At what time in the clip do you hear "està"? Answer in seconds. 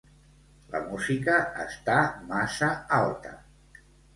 1.65-1.99